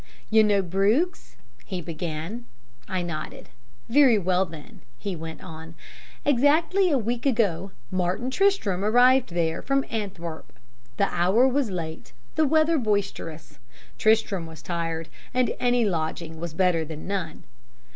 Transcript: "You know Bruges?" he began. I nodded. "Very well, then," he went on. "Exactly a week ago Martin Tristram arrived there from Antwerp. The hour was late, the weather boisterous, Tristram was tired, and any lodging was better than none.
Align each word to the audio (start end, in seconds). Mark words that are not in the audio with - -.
"You 0.31 0.43
know 0.43 0.63
Bruges?" 0.63 1.35
he 1.63 1.79
began. 1.79 2.45
I 2.87 3.03
nodded. 3.03 3.49
"Very 3.87 4.17
well, 4.17 4.45
then," 4.45 4.81
he 4.97 5.15
went 5.15 5.43
on. 5.43 5.75
"Exactly 6.25 6.89
a 6.89 6.97
week 6.97 7.27
ago 7.27 7.69
Martin 7.91 8.31
Tristram 8.31 8.83
arrived 8.83 9.29
there 9.29 9.61
from 9.61 9.85
Antwerp. 9.91 10.51
The 10.97 11.07
hour 11.13 11.47
was 11.47 11.69
late, 11.69 12.13
the 12.33 12.47
weather 12.47 12.79
boisterous, 12.79 13.59
Tristram 13.99 14.47
was 14.47 14.63
tired, 14.63 15.07
and 15.35 15.53
any 15.59 15.85
lodging 15.85 16.39
was 16.39 16.55
better 16.55 16.83
than 16.83 17.05
none. 17.07 17.43